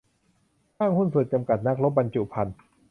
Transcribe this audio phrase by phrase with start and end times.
[0.77, 2.55] ห้างหุ้นส่วนจำกัด นักรบบรรจุภัณฑ์